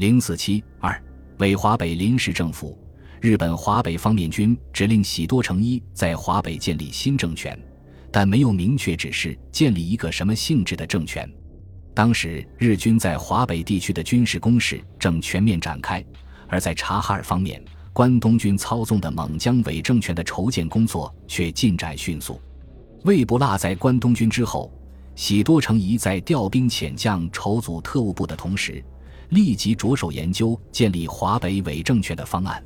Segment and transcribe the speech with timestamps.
[0.00, 0.98] 零四七二
[1.40, 2.74] 为华北临时政府，
[3.20, 7.54] 日本华北方面军指令喜多诚一在华北建立新政权，
[8.10, 11.30] 但没有明确指示建立一个什么性质的政权。
[11.92, 16.02] 当时日军在华北地区的军事攻势正全面展开，
[16.48, 17.62] 而在察哈尔方面，
[17.92, 22.40] 关东军操纵的蒙江伪政权的筹建工作却进展迅速。
[23.04, 24.72] 魏不落在关东军之后，
[25.14, 28.82] 喜多诚一在调兵遣将、筹组特务部的同时，
[29.30, 32.62] 立即着手研究建立华北伪政权的方案。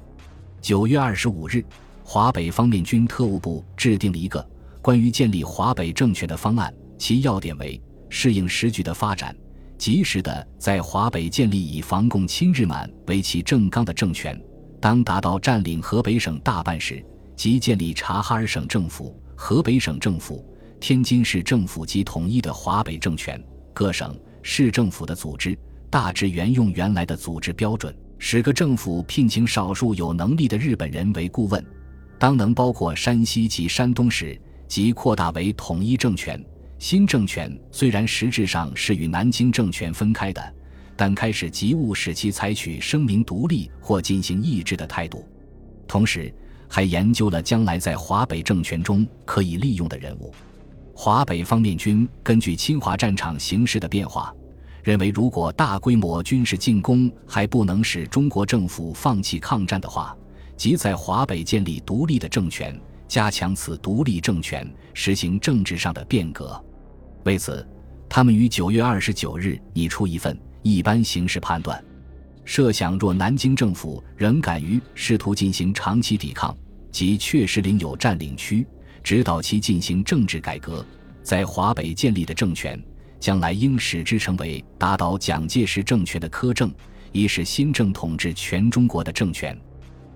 [0.60, 1.64] 九月二十五日，
[2.02, 4.46] 华北方面军特务部制定了一个
[4.82, 7.80] 关于建立华北政权的方案，其要点为。
[8.10, 9.34] 适应时局的发展，
[9.76, 14.40] 及时的在华北建立以防共亲日满为其正纲的政权。
[14.80, 17.04] 当达到占领河北省大半时，
[17.34, 20.46] 即建立察哈尔省政府、河北省政府、
[20.78, 23.42] 天津市政府及统一的华北政权。
[23.72, 25.58] 各省市政府的组织
[25.94, 31.64] 大致沿用原来的组织标准，使各政府聘请少数有能力的日本人为顾问。
[32.18, 36.44] 当能包括山西及山东时，即扩大为统一政权。
[36.80, 40.54] 新政权虽然实质上是与南京政权分开的，
[40.96, 45.24] 但开始急务使其采取声明独立或进行抑制的态度，
[45.86, 46.34] 同时
[46.68, 50.34] 还研究了将来在华北政权中可以利用的人物。
[50.92, 54.34] 华北方面军根据侵华战场形势的变化，
[54.84, 60.14] 认为如果大规模军事进攻还不能使中国政府放弃抗战的话，
[60.58, 66.62] 即在华北建立独立的政权，加强此独立政权，实行政治上的变革。
[67.24, 67.66] 为此，
[68.10, 71.82] 他们于九月二十九日拟出一份一般形势判断。
[72.44, 76.54] 设想若南京政府仍敢于试图进行长期抵抗，
[76.92, 78.66] 即确实领有占领区，
[79.02, 80.84] 指导其进行政治改革，
[81.22, 82.78] 在华北建立的政权，
[83.24, 86.70] 将来应使之成为打倒蒋介石政权的苛政，
[87.10, 89.58] 以使新政统治全中国的政权。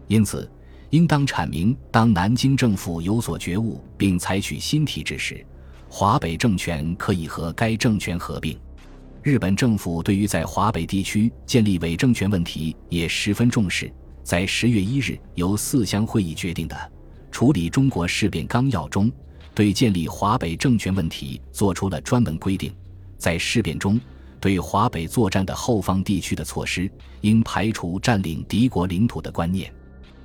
[0.08, 0.46] 因此，
[0.90, 5.42] 应当阐明，当南京政府有所觉悟并采取新体制时。
[5.88, 8.54] 华北政权可以和该政权合并。
[9.22, 13.90] 日本政府对于在华北地区建立伪政权问题也十分重视。
[14.22, 16.76] 在十月一日由四乡会议决定的
[17.32, 19.10] 《处理中国事变纲要》中，
[19.54, 22.70] 对建立华北政权问题作出了专门规定。
[23.18, 24.00] 在事变中，
[24.40, 26.90] 对华北作战的后方地区的措施，
[27.20, 29.70] 应排除占领敌国领土的观念。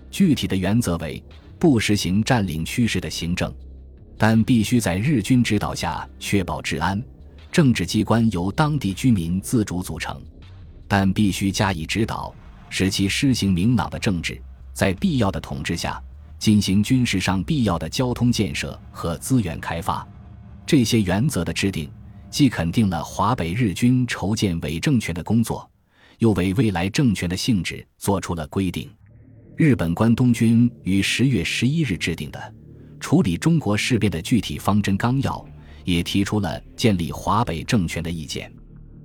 [0.10, 1.22] 具体的原则为：
[1.60, 3.54] 不实行占领区式的行政。
[4.16, 7.04] 但必须在日军指导下确保治安，
[7.52, 10.22] 政治机关由当地居民自主组成，
[10.88, 12.34] 但必须加以指导，
[12.70, 14.40] 使其施行明朗的政治，
[14.72, 16.02] 在必要的统治下
[16.38, 20.08] 进行军事上必要的交通建设和资源开发。
[20.66, 21.90] 这些原则的制定，
[22.34, 25.70] 既肯定了华北日军筹建伪政权的工作，
[26.18, 28.90] 又为未来政权的性质做出了规定。
[29.56, 32.56] 日本关东军于十月十一日制定的。
[33.00, 35.46] 处理中国事变的具体方针纲要
[35.84, 38.52] 也提出了建立华北政权的意见。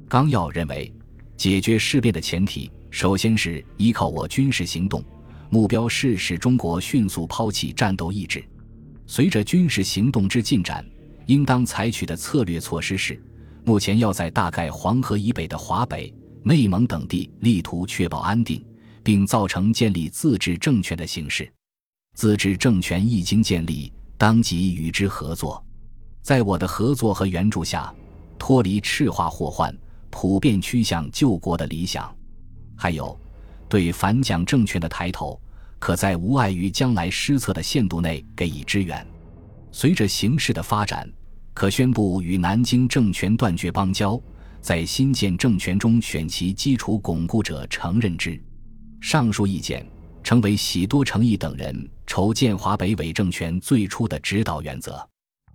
[0.09, 0.91] 纲要认为，
[1.37, 5.05] 解决事变的前提，首先是依靠我军事行动，
[5.51, 8.43] 目标是使中国迅速抛弃战斗意志。
[9.07, 10.83] 随着军事行动之进展，
[11.29, 13.23] 应当采取的策略措施是：
[13.63, 16.13] 目前要在大概黄河以北的华北、
[16.43, 18.65] 内蒙等地力图确保安定，
[19.03, 21.51] 并造成建立自治政权的形势。
[22.15, 25.63] 自治政权一经建立，当即与之合作，
[26.23, 27.95] 在我的合作和援助下，
[28.39, 29.77] 脱离赤化祸患，
[30.09, 32.11] 普遍趋向救国的理想。
[32.75, 33.15] 还有，
[33.69, 35.39] 对反蒋政权的抬头，
[35.79, 39.07] 可在无碍于将来施策的限度内给予支援。
[39.71, 41.07] 随着形势的发展，
[41.59, 44.21] 可宣布与南京政权断绝邦交，
[44.61, 48.41] 在新建政权中选其基础巩固者承认之。
[49.01, 49.85] 上述意见。
[50.23, 55.09] 成为喜多诚一等人筹建华北伪政权最初的指导原则。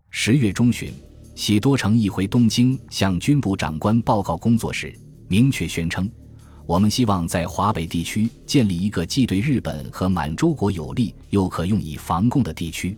[0.09, 0.91] 十月中旬，
[1.35, 4.97] 喜多诚一回东京向军部长官报告工作时，
[5.27, 6.09] 明确宣称
[6.65, 12.97] ：“我们希望在华北地区建立一个既对日本和满洲国有利，又可用以防共的地区。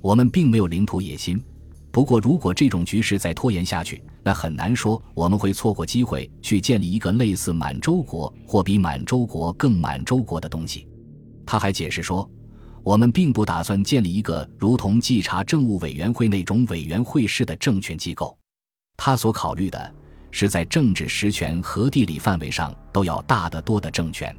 [0.00, 1.42] 我们并没有领土野心。
[1.90, 10.86] 不过，如果这种局势再拖延下去，那很难说我们会错过机会去建立一个类似满洲国或比满洲国更满洲国的东西。”
[11.46, 12.30] 他还解释说，
[12.82, 18.36] 我们并不打算建立一个如同稽查政务委员会那种委员会式的政权机构。
[18.96, 19.94] 他所考虑的
[20.30, 24.34] 是在政治实权和地理范围上都要大得多的政权。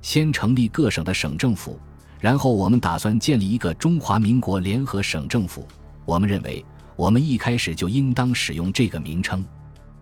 [0.00, 1.78] 先成立各省的省政府，
[2.18, 5.66] 然后我们打算建立一个中华民国联合省政府。
[6.06, 6.64] 我们认为，
[6.98, 9.44] 我们一开始就应当使用这个名称。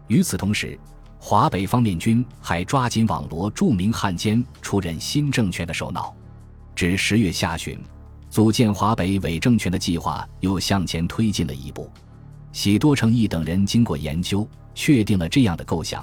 [0.07, 0.79] 与此同时，
[1.19, 6.17] 华北方面军还抓紧网罗著名汉奸，出任新政权的首脑。
[6.75, 7.79] 至十月下旬，
[8.31, 11.91] 组建华北伪政权的计划又向前推进了一步。
[12.51, 16.03] 喜多诚一等人经过研究，确定了这样的构想：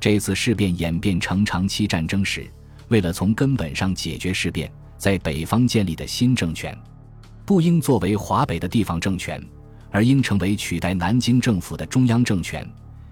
[0.00, 2.50] 这次事变演变成长期战争时，
[2.88, 6.74] 为了从根本上解决事变，在北方建立的新政权，
[7.44, 9.38] 不应作为华北的地方政权，
[9.90, 12.68] 而应成为取代南京政府的中央政权。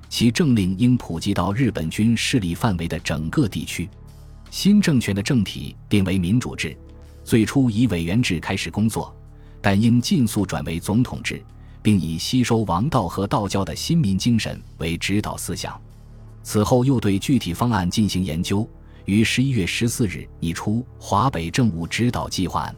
[0.09, 3.89] 其政令应普及到日本军势力范围的整个地区。
[4.51, 6.75] 新政权的政体定为民主制，
[7.23, 9.15] 最初以委员制开始工作，
[9.61, 11.45] 但应尽速转为总统制，
[11.83, 15.79] 并以吸收王道和道教的新民精神为指导思想。
[16.43, 18.67] 此后又对具体方案进行研究，
[19.05, 22.75] 于十一月十四日拟出华北政务指导计划案。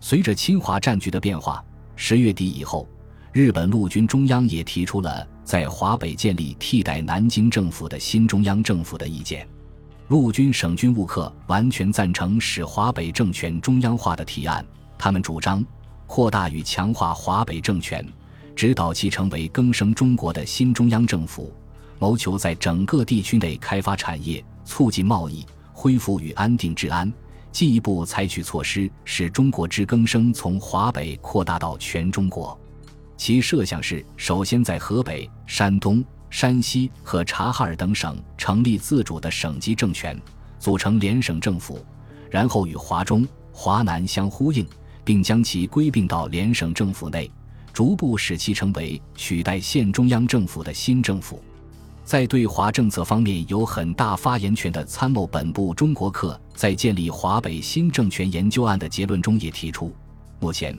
[0.00, 1.64] 随着侵华战局的变化，
[1.96, 2.88] 十月底以后，
[3.32, 5.26] 日本陆军中央也提出了。
[5.44, 9.48] 在华北建立替代南京政府的新中央政府的意见，
[10.08, 14.64] 陆军省军务课完全赞成使华北政权中央化的提案。
[14.96, 15.64] 他们主张
[16.06, 18.04] 扩大与强化华北政权，
[18.54, 21.52] 指导其成为更生中国的新中央政府，
[21.98, 27.12] 谋求在整个地区内开发产业、促进贸易、恢复与安定治安，
[27.50, 32.59] 进一步采取措施使中国之更生从华北扩大到全中国。
[33.20, 40.18] 其设想是：首先在河北、山东、山西和察哈尔等省成立自主的省级政权，
[40.58, 41.84] 组成联省政府，
[42.30, 44.66] 然后与华中、华南相呼应，
[45.04, 47.30] 并将其归并到联省政府内，
[47.74, 51.44] 逐步使其成为取代县中央政府的新政府。
[52.02, 59.94] 在对华政策方面有很大发言权的参谋本部中国课，在建立华北新政权研究案的结论中也提出，
[60.38, 60.74] 目前。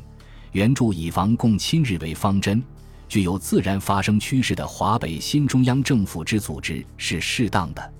[0.52, 2.62] 援助以防共侵日为方针，
[3.08, 7.94] 具有自然发生趋势的华北新中央政府之组织是适当的。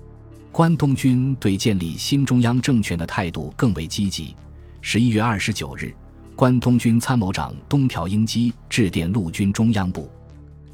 [0.50, 4.34] 关东军对建立新中央政权的态度更为积极。
[4.82, 5.94] 十一月二十九日，
[6.36, 10.10] 关东军参谋长东条英机致电陆军中央部，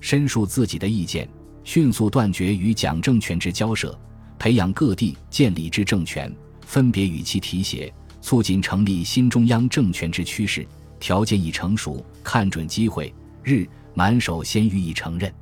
[0.00, 1.28] 申述自己的意见：
[1.62, 3.96] 迅速断绝与蒋政权之交涉，
[4.36, 6.34] 培养各地建立之政权，
[6.66, 10.66] 分别与其提携，促进成立新中央政权之趋势。
[10.98, 13.12] 条件已成熟，看准机会，
[13.42, 15.32] 日满首先予以承认。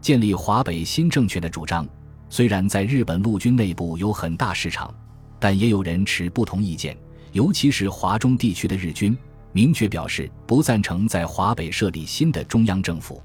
[0.00, 1.86] 建立华北新政权的主张，
[2.28, 4.92] 虽然在日本陆军内部有很大市场，
[5.38, 6.96] 但也有人持不同意见。
[7.32, 9.16] 尤其是华中地区的日军，
[9.52, 13.22] 明确表示不赞成在华北设立新的中央政府。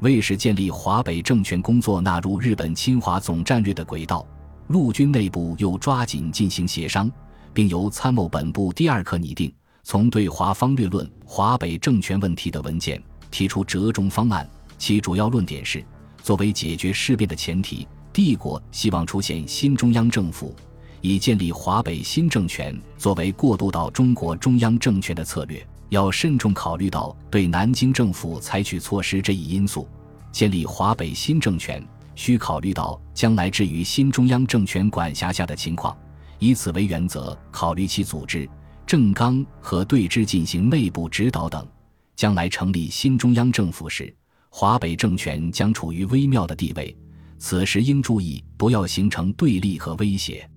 [0.00, 4.26] 为使建立华北政权工作纳入日本侵华总战略的轨道，
[4.68, 7.10] 陆军内部又抓紧进行协商，
[7.54, 9.52] 并由参谋本部第二课拟定。
[9.82, 15.84] 从对华方略论、华北政权问题的文件提出折中方案，其主要论点是：
[16.22, 20.54] 作为解决事变的前提，帝国希望出现新中央政府，
[21.00, 29.88] 以建立华北新政权作为过渡到中国中央政权的策略，要慎重考虑到对南京政府采取措施这一因素。
[30.30, 31.82] 建立华北新政权
[32.14, 35.96] 需考虑到将来置于新中央政权管辖下的情况，
[36.38, 38.48] 以此为原则考虑其组织。
[38.88, 41.68] 政纲和对之进行内部指导等，
[42.16, 44.16] 将来成立新中央政府时，
[44.48, 46.96] 华北政权将处于微妙的地位，
[47.36, 50.48] 此时应注意不要形成对立和威胁。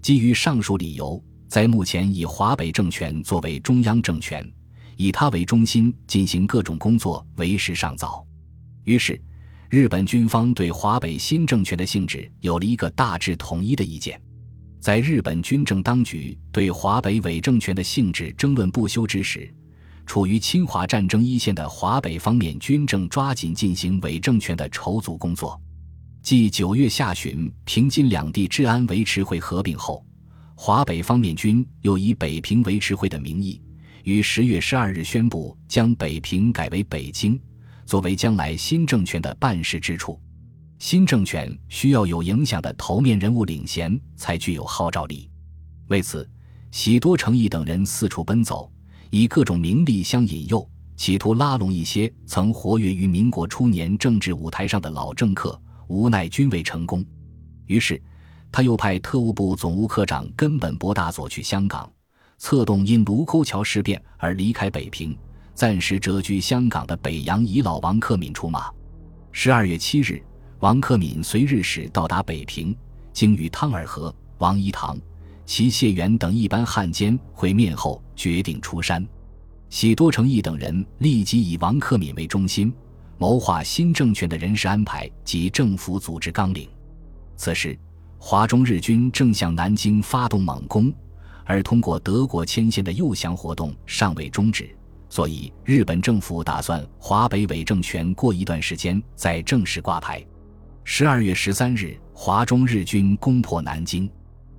[0.00, 4.48] 基于上述理由，在目前以华北政权作为中央政权，
[4.96, 8.24] 以它为中心进行各种工作为时尚早。
[8.84, 9.20] 于是，
[9.68, 14.22] 日本军方对华北新政权的性质有了一个大致统一的意见。
[14.82, 19.48] 在日本军政当局对华北伪政权的性质争论不休之时，
[20.04, 25.56] 处于侵华战争一线的华北方面军正抓紧进行伪政权的筹组工作。
[26.20, 30.04] 继九月下旬平津两地治安维持会合并后，
[30.56, 33.62] 华北方面军又以北平维持会的名义，
[34.02, 37.40] 于十月十二日宣布将北平改为北京，
[37.86, 40.20] 作为将来新政权的办事之处。
[40.82, 45.30] 新政权需要有影响的头面人物领衔，才具有号召力。
[45.86, 46.28] 为此，
[46.72, 48.68] 喜多诚一等人四处奔走，
[49.08, 57.06] 以各种名利相引诱，企图拉拢一些曾活跃于民国初年政治舞台上的老政客，无奈均未成功。
[57.66, 58.02] 于是，
[58.50, 61.88] 他又派特务部总务科长根本博大佐去香港，
[62.38, 65.16] 策动因卢沟桥事变而离开北平，
[65.54, 68.68] 暂时谪居香港的北洋遗老王克敏出马。
[69.30, 70.20] 十二月七日。
[70.62, 72.72] 王克敏随日使到达北平，
[73.12, 74.96] 经与汤尔和、王一堂、
[75.44, 79.04] 齐谢元等一般汉奸会面后，决定出山。
[79.70, 82.72] 喜多诚义等人立即以王克敏为中心，
[83.18, 86.68] 谋划新政权的人事安排及政府组织纲领。
[87.36, 87.76] 此时，
[88.16, 90.94] 华中日军正向南京发动猛攻，
[91.44, 94.70] 而通过德国牵线的诱降活动尚未终止，
[95.08, 100.24] 所以日本政府打算华北伪政权过一段时间再正式挂牌。
[100.84, 104.10] 十二月十三日，华中日军攻破南京。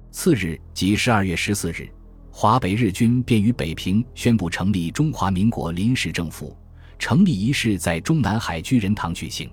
[0.10, 1.90] 次日，即十二月十四日，
[2.32, 6.58] 华北日军便于北平宣布成立中华民国临时政府。
[6.98, 9.50] 成立仪式在中南海居仁堂举行。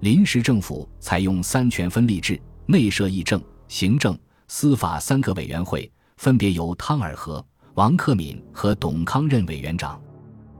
[0.00, 10.00] 临时政府采用三权分立制，内设议政、行政、司法三个委员会，分别由汤尔和、王克敏和董康任委员长。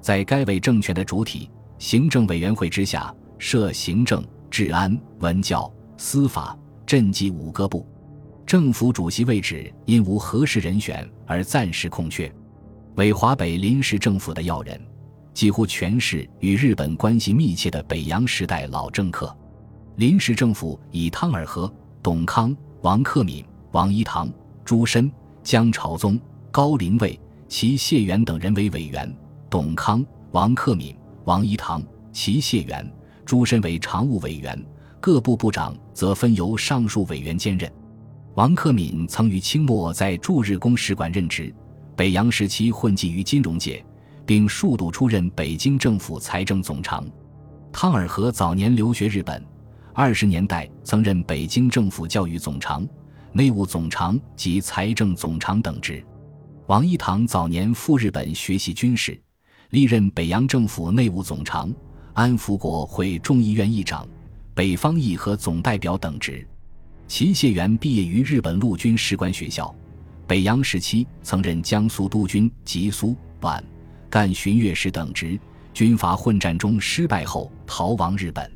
[0.03, 7.87] 在该委政权的主体行政委员会之下，设行政、治安、文教、司法、赈济五个部。
[8.47, 12.33] 政府主席位置因无合适人选而暂时空缺。
[12.97, 14.81] 为华北临时政府的要人，
[15.35, 19.37] 几乎全是与日本关系密切的北洋时代老政客。
[19.97, 24.29] 临时政府以汤尔和、董康、王克敏、王一堂、
[24.65, 25.11] 朱深、
[25.43, 26.19] 江朝宗、
[26.51, 29.15] 高林卫、齐谢元等人为委员。
[29.51, 32.91] 董康、王克敏、王一堂、齐谢元、
[33.29, 34.59] 朱身为常务委员，
[35.01, 37.71] 各部部长则分由上述委员兼任。
[38.37, 41.55] 王克敏曾于清末在驻日公使馆任职，
[41.95, 43.85] 北洋时期混迹于金融界，
[44.25, 47.07] 并数度出任北京政府财政总长。
[47.71, 49.45] 汤尔和早年留学日本，
[49.93, 52.89] 二十年代曾任北京政府教育总长、
[53.35, 56.03] 内务总长及财政总长等职。
[56.67, 59.21] 王一堂早年赴日本学习军事，
[59.69, 61.71] 历任北洋政府内务总长、
[62.19, 64.05] 安福国会众议院议长、
[64.53, 66.45] 北方议和总代表等职。
[67.07, 69.73] 齐谢元毕业于日本陆军士官学校，
[70.27, 73.63] 北洋时期曾任江苏督军、吉苏皖
[74.11, 75.39] 赣巡阅使等职。
[75.73, 78.51] 军阀混战中失败后逃亡日本。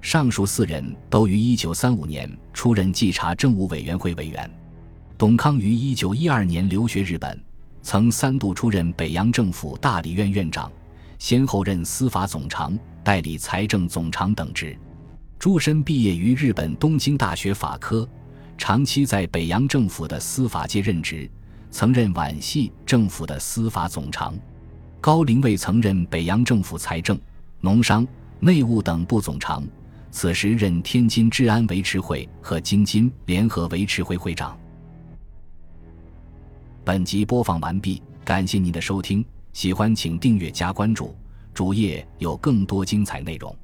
[0.00, 4.48] 上述四人都于1935年出任稽查政务委员会委员。
[5.18, 7.36] 董康于1912年留学日本，
[7.82, 10.70] 曾三度出任北洋政府大理院院长，
[11.22, 14.76] 先后任司法总长、代理财政总长等职。
[15.38, 18.08] 朱深毕业于日本东京大学法科，
[18.58, 21.30] 长期在北洋政府的司法界任职，
[21.70, 24.36] 曾任皖系政府的司法总长。
[25.00, 27.16] 高林卫曾任北洋政府财政、
[27.60, 28.04] 农商、
[28.40, 29.64] 内务等部总长，
[30.10, 34.58] 此时任天津治安维持会和京津联合维持会会长。
[36.84, 41.14] 本集播放完毕，感谢您的收听，喜欢请订阅加关注，
[41.52, 43.54] 主页有更多精彩内容。